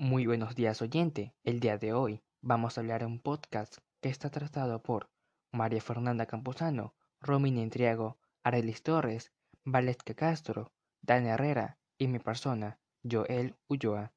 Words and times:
Muy 0.00 0.26
buenos 0.26 0.54
días 0.54 0.80
oyente, 0.80 1.34
el 1.42 1.58
día 1.58 1.76
de 1.76 1.92
hoy 1.92 2.22
vamos 2.40 2.78
a 2.78 2.82
hablar 2.82 3.00
de 3.00 3.06
un 3.06 3.18
podcast 3.18 3.78
que 4.00 4.08
está 4.08 4.30
tratado 4.30 4.80
por 4.80 5.10
María 5.50 5.80
Fernanda 5.80 6.24
Camposano, 6.24 6.94
Romina 7.20 7.62
Entriago, 7.62 8.16
Arelis 8.44 8.84
Torres, 8.84 9.32
Valesca 9.64 10.14
Castro, 10.14 10.70
Dani 11.02 11.30
Herrera 11.30 11.80
y 11.98 12.06
mi 12.06 12.20
persona, 12.20 12.78
Joel 13.02 13.56
Ulloa. 13.66 14.12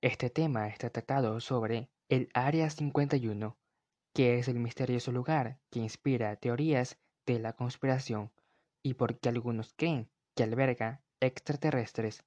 Este 0.00 0.28
tema 0.28 0.66
está 0.66 0.90
tratado 0.90 1.38
sobre 1.38 1.88
el 2.08 2.28
Área 2.34 2.68
51, 2.68 3.56
que 4.12 4.40
es 4.40 4.48
el 4.48 4.58
misterioso 4.58 5.12
lugar 5.12 5.60
que 5.70 5.78
inspira 5.78 6.34
teorías 6.34 6.98
de 7.26 7.38
la 7.38 7.52
conspiración 7.52 8.32
y 8.82 8.94
por 8.94 9.20
qué 9.20 9.28
algunos 9.28 9.72
creen 9.74 10.10
que 10.34 10.42
alberga 10.42 11.04
extraterrestres. 11.20 12.24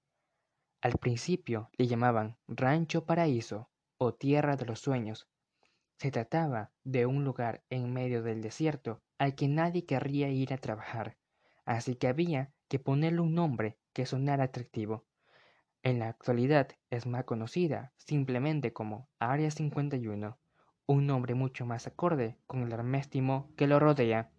Al 0.81 0.97
principio 0.97 1.69
le 1.77 1.85
llamaban 1.85 2.37
Rancho 2.47 3.05
Paraíso 3.05 3.69
o 3.99 4.15
Tierra 4.15 4.55
de 4.55 4.65
los 4.65 4.79
Sueños. 4.79 5.29
Se 5.99 6.09
trataba 6.09 6.71
de 6.83 7.05
un 7.05 7.23
lugar 7.23 7.63
en 7.69 7.93
medio 7.93 8.23
del 8.23 8.41
desierto 8.41 9.03
al 9.19 9.35
que 9.35 9.47
nadie 9.47 9.85
querría 9.85 10.29
ir 10.29 10.53
a 10.53 10.57
trabajar, 10.57 11.17
así 11.65 11.93
que 11.93 12.07
había 12.07 12.51
que 12.67 12.79
ponerle 12.79 13.19
un 13.19 13.35
nombre 13.35 13.77
que 13.93 14.07
sonara 14.07 14.45
atractivo. 14.45 15.05
En 15.83 15.99
la 15.99 16.09
actualidad 16.09 16.69
es 16.89 17.05
más 17.05 17.25
conocida 17.25 17.93
simplemente 17.97 18.73
como 18.73 19.07
Área 19.19 19.51
51, 19.51 20.39
un 20.87 21.05
nombre 21.05 21.35
mucho 21.35 21.63
más 21.67 21.85
acorde 21.85 22.39
con 22.47 22.63
el 22.63 22.73
arméstimo 22.73 23.53
que 23.55 23.67
lo 23.67 23.79
rodea. 23.79 24.31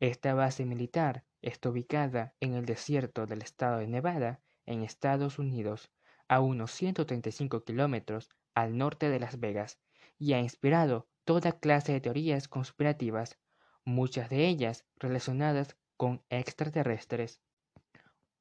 Esta 0.00 0.34
base 0.34 0.66
militar 0.66 1.24
está 1.40 1.70
ubicada 1.70 2.34
en 2.40 2.54
el 2.54 2.66
desierto 2.66 3.26
del 3.26 3.42
estado 3.42 3.78
de 3.78 3.86
Nevada 3.86 4.40
en 4.68 4.82
Estados 4.82 5.38
Unidos, 5.38 5.90
a 6.28 6.40
unos 6.40 6.70
135 6.72 7.64
kilómetros 7.64 8.28
al 8.54 8.76
norte 8.76 9.08
de 9.08 9.18
Las 9.18 9.40
Vegas, 9.40 9.80
y 10.18 10.34
ha 10.34 10.40
inspirado 10.40 11.08
toda 11.24 11.58
clase 11.58 11.92
de 11.92 12.00
teorías 12.00 12.48
conspirativas, 12.48 13.38
muchas 13.84 14.28
de 14.28 14.46
ellas 14.46 14.84
relacionadas 14.96 15.76
con 15.96 16.22
extraterrestres. 16.28 17.40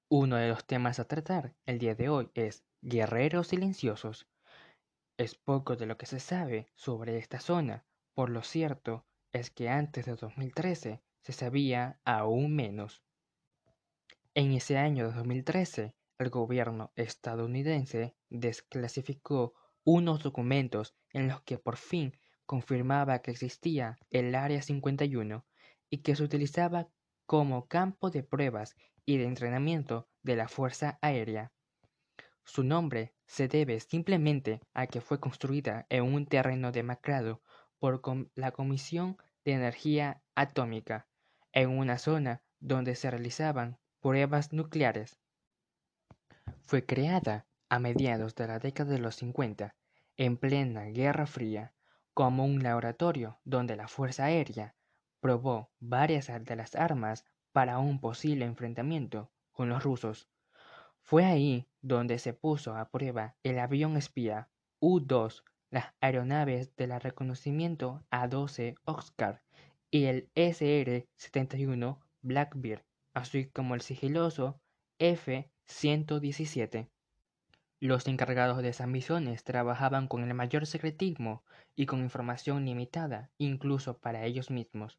Uno 0.09 0.35
de 0.35 0.49
los 0.49 0.65
temas 0.65 0.99
a 0.99 1.07
tratar 1.07 1.55
el 1.65 1.79
día 1.79 1.95
de 1.95 2.09
hoy 2.09 2.29
es 2.33 2.65
guerreros 2.81 3.47
silenciosos. 3.47 4.27
Es 5.17 5.35
poco 5.35 5.75
de 5.75 5.85
lo 5.85 5.97
que 5.97 6.05
se 6.05 6.19
sabe 6.19 6.67
sobre 6.75 7.17
esta 7.17 7.39
zona, 7.39 7.85
por 8.13 8.29
lo 8.29 8.43
cierto 8.43 9.05
es 9.31 9.49
que 9.49 9.69
antes 9.69 10.05
de 10.05 10.15
2013 10.15 11.01
se 11.21 11.33
sabía 11.33 11.99
aún 12.03 12.55
menos. 12.55 13.03
En 14.33 14.51
ese 14.51 14.77
año 14.77 15.07
de 15.07 15.15
2013, 15.15 15.95
el 16.17 16.29
gobierno 16.29 16.91
estadounidense 16.95 18.15
desclasificó 18.29 19.53
unos 19.83 20.23
documentos 20.23 20.95
en 21.13 21.27
los 21.27 21.41
que 21.41 21.57
por 21.57 21.77
fin 21.77 22.17
confirmaba 22.45 23.19
que 23.19 23.31
existía 23.31 23.97
el 24.09 24.35
Área 24.35 24.61
51 24.61 25.45
y 25.89 25.97
que 25.99 26.15
se 26.15 26.23
utilizaba 26.23 26.89
como 27.25 27.67
campo 27.67 28.09
de 28.09 28.23
pruebas 28.23 28.75
y 29.05 29.17
de 29.17 29.25
entrenamiento 29.25 30.09
de 30.23 30.35
la 30.35 30.47
Fuerza 30.47 30.97
Aérea. 31.01 31.51
Su 32.43 32.63
nombre 32.63 33.13
se 33.25 33.47
debe 33.47 33.79
simplemente 33.79 34.61
a 34.73 34.87
que 34.87 35.01
fue 35.01 35.19
construida 35.19 35.85
en 35.89 36.03
un 36.03 36.25
terreno 36.25 36.71
demacrado 36.71 37.41
por 37.79 38.01
la 38.35 38.51
Comisión 38.51 39.17
de 39.43 39.53
Energía 39.53 40.23
Atómica, 40.35 41.07
en 41.51 41.77
una 41.77 41.97
zona 41.97 42.41
donde 42.59 42.95
se 42.95 43.11
realizaban 43.11 43.77
pruebas 43.99 44.53
nucleares. 44.53 45.19
Fue 46.67 46.85
creada 46.85 47.47
a 47.69 47.79
mediados 47.79 48.35
de 48.35 48.45
la 48.45 48.59
década 48.59 48.91
de 48.91 48.99
los 48.99 49.15
50, 49.15 49.73
en 50.17 50.35
plena 50.35 50.83
Guerra 50.83 51.25
Fría, 51.25 51.73
como 52.13 52.43
un 52.43 52.61
laboratorio 52.61 53.39
donde 53.45 53.77
la 53.77 53.87
Fuerza 53.87 54.25
Aérea 54.25 54.75
probó 55.21 55.71
varias 55.79 56.27
de 56.27 56.55
las 56.57 56.75
armas 56.75 57.23
para 57.53 57.79
un 57.79 58.01
posible 58.01 58.43
enfrentamiento 58.43 59.31
con 59.53 59.69
los 59.69 59.81
rusos. 59.81 60.29
Fue 60.99 61.23
ahí 61.23 61.69
donde 61.79 62.19
se 62.19 62.33
puso 62.33 62.75
a 62.75 62.89
prueba 62.89 63.37
el 63.43 63.59
avión 63.59 63.95
espía 63.95 64.49
U-2, 64.81 65.45
las 65.69 65.93
aeronaves 66.01 66.75
de 66.75 66.99
reconocimiento 66.99 68.03
A-12 68.11 68.75
Oscar 68.83 69.41
y 69.89 70.07
el 70.07 70.29
SR-71 70.35 71.97
Blackbeard, 72.21 72.83
así 73.13 73.45
como 73.45 73.73
el 73.73 73.79
sigiloso 73.79 74.59
F-117. 75.67 76.87
Los 77.79 78.07
encargados 78.07 78.61
de 78.63 78.69
esas 78.69 78.87
misiones 78.87 79.43
trabajaban 79.43 80.07
con 80.07 80.23
el 80.23 80.33
mayor 80.33 80.65
secretismo 80.65 81.43
y 81.75 81.85
con 81.85 81.99
información 82.01 82.65
limitada, 82.65 83.29
incluso 83.37 83.99
para 83.99 84.25
ellos 84.25 84.49
mismos. 84.49 84.97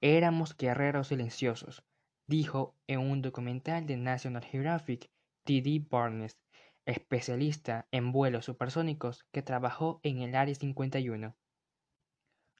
Éramos 0.00 0.56
guerreros 0.56 1.08
silenciosos, 1.08 1.82
dijo 2.26 2.76
en 2.86 3.00
un 3.00 3.22
documental 3.22 3.86
de 3.86 3.96
National 3.96 4.44
Geographic 4.44 5.10
T.D. 5.44 5.86
Barnes, 5.90 6.38
especialista 6.84 7.88
en 7.90 8.12
vuelos 8.12 8.44
supersónicos 8.44 9.24
que 9.32 9.42
trabajó 9.42 10.00
en 10.02 10.20
el 10.20 10.36
Área 10.36 10.54
51. 10.54 11.34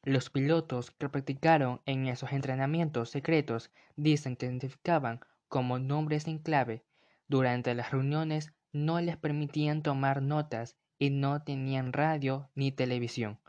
Los 0.03 0.31
pilotos 0.31 0.91
que 0.91 1.09
practicaron 1.09 1.83
en 1.85 2.07
esos 2.07 2.33
entrenamientos 2.33 3.11
secretos 3.11 3.71
dicen 3.97 4.37
que 4.37 4.47
identificaban 4.47 5.21
como 5.49 5.79
nombres 5.79 6.27
en 6.27 6.39
clave. 6.39 6.85
Durante 7.29 7.75
las 7.75 7.91
reuniones 7.91 8.53
no 8.73 9.01
les 9.01 9.17
permitían 9.17 9.83
tomar 9.83 10.23
notas 10.23 10.77
y 10.99 11.11
no 11.11 11.43
tenían 11.43 11.93
radio 11.93 12.51
ni 12.55 12.73
televisión. 12.73 13.41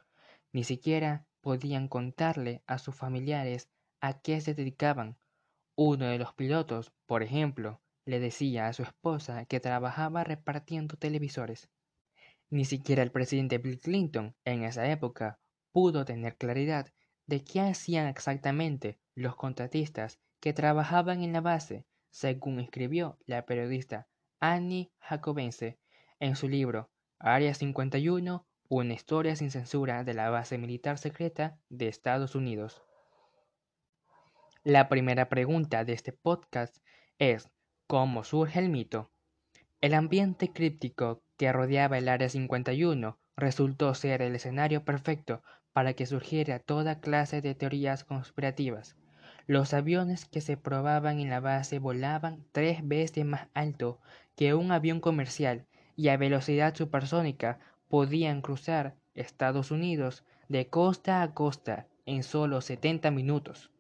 Ni 0.52 0.64
siquiera 0.64 1.28
podían 1.42 1.88
contarle 1.88 2.64
a 2.66 2.78
sus 2.78 2.96
familiares 2.96 3.70
a 4.02 4.20
qué 4.20 4.42
se 4.42 4.54
dedicaban. 4.54 5.18
Uno 5.76 6.06
de 6.08 6.18
los 6.18 6.34
pilotos, 6.34 6.92
por 7.06 7.24
ejemplo, 7.24 7.82
le 8.06 8.20
decía 8.20 8.68
a 8.68 8.74
su 8.74 8.84
esposa 8.84 9.46
que 9.46 9.60
trabajaba 9.60 10.24
repartiendo 10.24 10.98
televisores. 10.98 11.70
Ni 12.50 12.66
siquiera 12.66 13.04
el 13.04 13.12
presidente 13.12 13.58
Bill 13.58 13.80
Clinton 13.80 14.36
en 14.46 14.64
esa 14.64 14.90
época 14.90 15.40
pudo 15.72 16.06
tener 16.06 16.38
claridad 16.38 16.88
de 17.28 17.44
qué 17.44 17.62
hacían 17.62 18.08
exactamente 18.08 18.98
los 19.16 19.36
contratistas 19.36 20.20
que 20.40 20.54
trabajaban 20.54 21.22
en 21.22 21.34
la 21.34 21.42
base, 21.42 21.86
según 22.18 22.60
escribió 22.60 23.20
la 23.28 23.46
periodista 23.46 24.08
Annie 24.40 24.92
Jacobense 24.98 25.78
en 26.20 26.36
su 26.36 26.50
libro 26.50 26.90
Área 27.20 27.54
51, 27.54 28.44
una 28.70 28.94
historia 28.94 29.36
sin 29.36 29.52
censura 29.52 30.04
de 30.04 30.16
la 30.16 30.32
base 30.32 30.58
militar 30.58 30.98
secreta 30.98 31.60
de 31.70 31.88
Estados 31.88 32.34
Unidos. 32.34 32.82
La 34.64 34.90
primera 34.90 35.30
pregunta 35.30 35.86
de 35.86 35.94
este 35.94 36.12
podcast 36.12 36.78
es 37.20 37.52
¿cómo 37.86 38.24
surge 38.24 38.58
el 38.58 38.70
mito? 38.70 39.12
El 39.80 39.94
ambiente 39.94 40.52
críptico 40.52 41.22
que 41.38 41.54
rodeaba 41.54 42.00
el 42.00 42.10
Área 42.10 42.30
51 42.30 43.20
resultó 43.36 43.94
ser 43.94 44.24
el 44.24 44.34
escenario 44.34 44.84
perfecto 44.84 45.44
para 45.72 45.94
que 45.94 46.08
surgiera 46.08 46.58
toda 46.58 47.00
clase 47.00 47.44
de 47.44 47.54
teorías 47.54 48.04
conspirativas. 48.04 48.98
Los 49.48 49.74
aviones 49.74 50.26
que 50.26 50.42
se 50.42 50.58
probaban 50.58 51.22
en 51.22 51.30
la 51.30 51.40
base 51.40 51.80
volaban 51.80 52.44
tres 52.52 52.86
veces 52.86 53.26
más 53.26 53.48
alto 53.54 54.02
que 54.36 54.54
un 54.54 54.74
avión 54.74 55.00
comercial 55.00 55.66
y 55.96 56.10
a 56.10 56.18
velocidad 56.18 56.76
supersónica 56.76 57.58
podían 57.88 58.42
cruzar 58.42 58.96
Estados 59.16 59.72
Unidos 59.72 60.26
de 60.50 60.68
costa 60.68 61.22
a 61.22 61.34
costa 61.34 61.88
en 62.06 62.24
solo 62.24 62.60
70 62.60 63.10
minutos. 63.12 63.72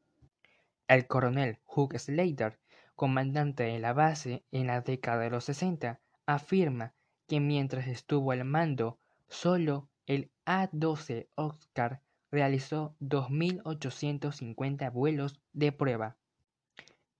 El 0.88 1.05
coronel 1.05 1.59
Hugh 1.66 1.99
Slater, 1.99 2.57
comandante 2.95 3.63
de 3.63 3.79
la 3.79 3.91
base 3.91 4.45
en 4.53 4.67
la 4.67 4.79
década 4.79 5.23
de 5.23 5.31
los 5.31 5.44
60, 5.44 5.99
afirma 6.25 6.94
que 7.28 7.41
mientras 7.41 7.88
estuvo 7.88 8.31
al 8.31 8.45
mando, 8.45 8.99
solo 9.28 9.90
el 10.05 10.31
A-12 10.46 11.28
Oscar 11.35 12.02
realizó 12.32 12.96
2.850 13.00 14.91
vuelos 14.91 15.41
de 15.53 15.72
prueba. 15.72 16.18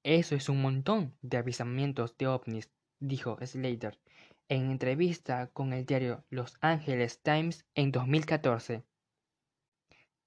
Eso 0.04 0.36
es 0.36 0.50
un 0.50 0.62
montón 0.62 1.16
de 1.22 1.38
avisamientos 1.38 2.18
de 2.18 2.28
ovnis, 2.28 2.72
dijo 3.00 3.38
Slater 3.42 3.98
en 4.50 4.72
entrevista 4.72 5.48
con 5.48 5.74
el 5.74 5.86
diario 5.86 6.24
Los 6.30 6.58
Angeles 6.62 7.22
Times 7.22 7.66
en 7.76 7.92
2014. 7.92 8.84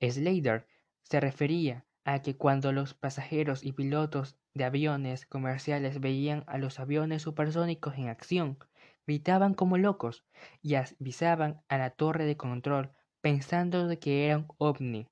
Slater 0.01 0.67
se 1.03 1.21
refería 1.21 1.87
a 2.05 2.21
que 2.23 2.37
cuando 2.37 2.73
los 2.73 2.95
pasajeros 2.95 3.65
y 3.65 3.73
pilotos 3.73 4.37
de 4.55 4.65
aviones 4.65 5.27
comerciales 5.27 6.01
veían 6.01 6.45
a 6.47 6.59
los 6.59 6.81
aviones 6.81 7.23
supersónicos 7.23 7.97
en 7.97 8.09
acción, 8.09 8.59
gritaban 9.07 9.55
como 9.55 9.79
locos 9.79 10.25
y 10.63 10.75
avisaban 10.75 11.63
a 11.69 11.79
la 11.79 11.91
torre 11.91 12.27
de 12.27 12.37
control 12.37 12.93
pensando 13.21 13.89
que 13.99 14.27
era 14.27 14.39
un 14.39 14.49
ovni. 14.59 15.07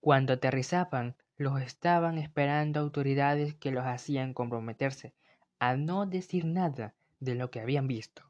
Cuando 0.00 0.32
aterrizaban, 0.32 1.16
los 1.36 1.60
estaban 1.60 2.18
esperando 2.18 2.80
autoridades 2.80 3.54
que 3.54 3.70
los 3.70 3.84
hacían 3.84 4.34
comprometerse 4.34 5.14
a 5.58 5.76
no 5.76 6.06
decir 6.06 6.44
nada 6.44 6.94
de 7.20 7.34
lo 7.34 7.50
que 7.50 7.60
habían 7.60 7.88
visto. 7.88 8.22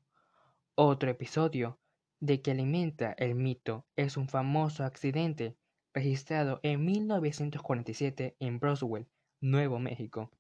Otro 0.75 1.11
episodio 1.11 1.79
de 2.21 2.41
que 2.43 2.53
alimenta 2.53 3.13
el 3.19 3.35
mito 3.35 3.87
es 3.97 4.17
un 4.17 4.29
famoso 4.29 4.85
accidente 4.85 5.57
registrado 5.93 6.61
en 6.63 6.85
1947 6.85 8.37
en 8.41 8.61
Roswell, 8.61 9.07
Nuevo 9.41 9.79
México. 9.79 10.31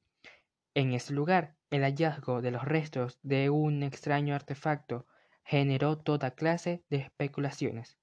En 0.74 0.92
ese 0.92 1.12
lugar, 1.12 1.56
el 1.70 1.82
hallazgo 1.82 2.42
de 2.42 2.50
los 2.50 2.64
restos 2.64 3.18
de 3.22 3.50
un 3.50 3.82
extraño 3.82 4.34
artefacto 4.34 5.06
generó 5.44 5.98
toda 5.98 6.32
clase 6.32 6.82
de 6.90 6.96
especulaciones. 6.96 7.98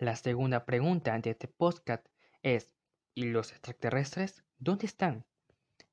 La 0.00 0.14
segunda 0.14 0.64
pregunta 0.64 1.18
de 1.18 1.30
este 1.30 1.48
podcast 1.48 2.06
es, 2.44 2.70
¿y 3.16 3.24
los 3.24 3.50
extraterrestres 3.50 4.44
dónde 4.56 4.86
están? 4.86 5.26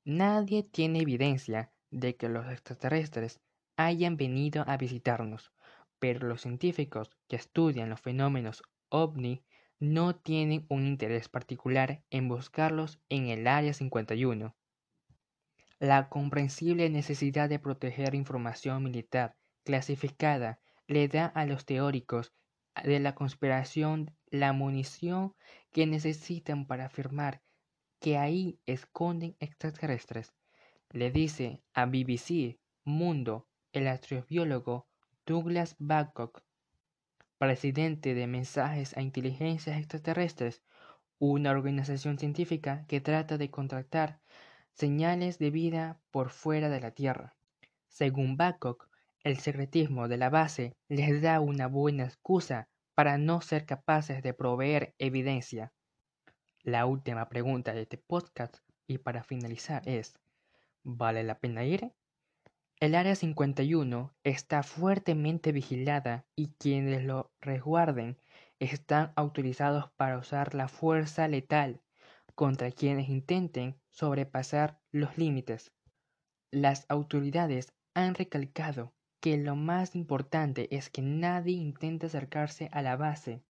Nadie 0.04 0.62
tiene 0.62 1.00
evidencia 1.00 1.72
de 1.90 2.14
que 2.14 2.28
los 2.28 2.46
extraterrestres 2.46 3.40
hayan 3.76 4.16
venido 4.16 4.62
a 4.68 4.76
visitarnos, 4.76 5.50
pero 5.98 6.28
los 6.28 6.42
científicos 6.42 7.10
que 7.26 7.34
estudian 7.34 7.90
los 7.90 8.00
fenómenos 8.00 8.62
ovni 8.90 9.42
no 9.80 10.14
tienen 10.14 10.66
un 10.68 10.86
interés 10.86 11.28
particular 11.28 12.04
en 12.10 12.28
buscarlos 12.28 13.00
en 13.08 13.26
el 13.26 13.48
Área 13.48 13.74
51. 13.74 14.54
La 15.80 16.08
comprensible 16.08 16.88
necesidad 16.90 17.48
de 17.48 17.58
proteger 17.58 18.14
información 18.14 18.84
militar 18.84 19.34
clasificada 19.64 20.60
le 20.86 21.08
da 21.08 21.26
a 21.26 21.44
los 21.44 21.64
teóricos 21.64 22.32
de 22.84 23.00
la 23.00 23.14
conspiración 23.14 24.14
la 24.30 24.52
munición 24.52 25.34
que 25.72 25.86
necesitan 25.86 26.66
para 26.66 26.86
afirmar 26.86 27.42
que 28.00 28.18
ahí 28.18 28.60
esconden 28.66 29.36
extraterrestres. 29.40 30.34
Le 30.90 31.10
dice 31.10 31.62
a 31.74 31.86
BBC 31.86 32.58
Mundo 32.84 33.48
el 33.72 33.88
astrobiólogo 33.88 34.86
Douglas 35.26 35.76
Babcock, 35.78 36.42
presidente 37.38 38.14
de 38.14 38.26
Mensajes 38.26 38.96
a 38.96 39.02
Inteligencias 39.02 39.78
Extraterrestres, 39.78 40.62
una 41.18 41.50
organización 41.50 42.18
científica 42.18 42.84
que 42.88 43.00
trata 43.00 43.38
de 43.38 43.50
contratar 43.50 44.20
señales 44.72 45.38
de 45.38 45.50
vida 45.50 46.00
por 46.10 46.30
fuera 46.30 46.68
de 46.68 46.80
la 46.80 46.90
Tierra. 46.92 47.34
Según 47.88 48.36
Babcock, 48.36 48.88
el 49.26 49.38
secretismo 49.38 50.06
de 50.06 50.18
la 50.18 50.30
base 50.30 50.76
les 50.88 51.20
da 51.20 51.40
una 51.40 51.66
buena 51.66 52.04
excusa 52.04 52.68
para 52.94 53.18
no 53.18 53.40
ser 53.40 53.66
capaces 53.66 54.22
de 54.22 54.32
proveer 54.32 54.94
evidencia. 54.98 55.72
La 56.62 56.86
última 56.86 57.28
pregunta 57.28 57.74
de 57.74 57.82
este 57.82 57.98
podcast 57.98 58.58
y 58.86 58.98
para 58.98 59.24
finalizar 59.24 59.82
es, 59.88 60.16
¿vale 60.84 61.24
la 61.24 61.40
pena 61.40 61.64
ir? 61.64 61.92
El 62.78 62.94
Área 62.94 63.16
51 63.16 64.14
está 64.22 64.62
fuertemente 64.62 65.50
vigilada 65.50 66.24
y 66.36 66.52
quienes 66.60 67.02
lo 67.02 67.32
resguarden 67.40 68.20
están 68.60 69.12
autorizados 69.16 69.90
para 69.96 70.18
usar 70.18 70.54
la 70.54 70.68
fuerza 70.68 71.26
letal 71.26 71.80
contra 72.36 72.70
quienes 72.70 73.08
intenten 73.08 73.74
sobrepasar 73.90 74.78
los 74.92 75.18
límites. 75.18 75.72
Las 76.52 76.86
autoridades 76.88 77.72
han 77.92 78.14
recalcado 78.14 78.92
que 79.20 79.36
lo 79.36 79.56
más 79.56 79.96
importante 79.96 80.74
es 80.74 80.90
que 80.90 81.02
nadie 81.02 81.56
intente 81.56 82.06
acercarse 82.06 82.68
a 82.72 82.82
la 82.82 82.96
base. 82.96 83.42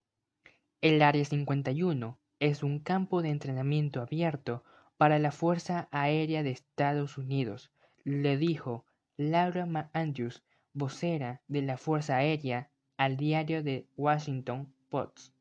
El 0.81 1.01
Área 1.01 1.25
51 1.25 2.17
es 2.39 2.63
un 2.63 2.79
campo 2.79 3.21
de 3.21 3.29
entrenamiento 3.29 4.01
abierto 4.01 4.63
para 4.97 5.19
la 5.19 5.31
Fuerza 5.31 5.87
Aérea 5.91 6.43
de 6.43 6.51
Estados 6.51 7.17
Unidos, 7.17 7.71
le 8.03 8.37
dijo 8.37 8.85
Laura 9.17 9.65
McAndrews, 9.65 10.43
vocera 10.73 11.41
de 11.47 11.61
la 11.61 11.77
Fuerza 11.77 12.17
Aérea, 12.17 12.69
al 12.97 13.17
diario 13.17 13.63
de 13.63 13.87
Washington 13.97 14.73
Post. 14.89 15.33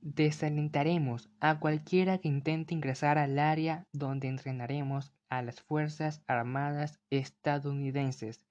Desalentaremos 0.00 1.28
a 1.40 1.58
cualquiera 1.58 2.18
que 2.18 2.28
intente 2.28 2.72
ingresar 2.72 3.18
al 3.18 3.38
área 3.38 3.86
donde 3.92 4.28
entrenaremos 4.28 5.12
a 5.28 5.42
las 5.42 5.60
Fuerzas 5.60 6.22
Armadas 6.26 7.00
estadounidenses 7.10 8.44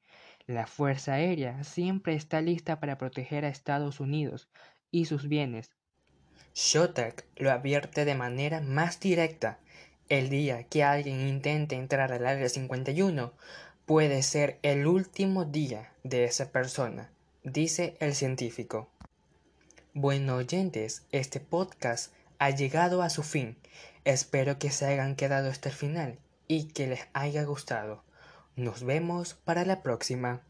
la 0.47 0.65
Fuerza 0.65 1.15
Aérea 1.15 1.65
siempre 1.65 2.15
está 2.15 2.39
lista 2.39 2.79
para 2.79 2.97
proteger 2.97 3.43
a 3.43 3.49
Estados 3.49 3.99
Unidos 3.99 4.47
y 4.91 5.05
sus 5.05 5.27
bienes. 5.27 5.71
Showtech 6.55 7.25
lo 7.35 7.51
advierte 7.51 8.05
de 8.05 8.15
manera 8.15 8.61
más 8.61 9.01
directa. 9.01 9.59
El 10.07 10.29
día 10.29 10.63
que 10.63 10.85
alguien 10.85 11.27
intente 11.27 11.75
entrar 11.75 12.13
al 12.13 12.25
Área 12.25 12.47
51 12.47 13.33
puede 13.85 14.23
ser 14.23 14.57
el 14.61 14.87
último 14.87 15.43
día 15.43 15.91
de 16.03 16.23
esa 16.23 16.49
persona, 16.49 17.11
dice 17.43 17.97
el 17.99 18.15
científico. 18.15 18.89
Bueno 19.93 20.37
oyentes, 20.37 21.05
este 21.11 21.41
podcast 21.41 22.13
ha 22.39 22.51
llegado 22.51 23.01
a 23.01 23.09
su 23.09 23.23
fin. 23.23 23.57
Espero 24.05 24.59
que 24.59 24.71
se 24.71 24.85
hayan 24.85 25.17
quedado 25.17 25.49
hasta 25.49 25.67
el 25.67 25.75
final 25.75 26.19
y 26.47 26.69
que 26.69 26.87
les 26.87 27.01
haya 27.11 27.43
gustado. 27.43 28.06
Nos 28.57 28.83
vemos 28.83 29.35
para 29.35 29.65
la 29.65 29.83
próxima. 29.83 30.41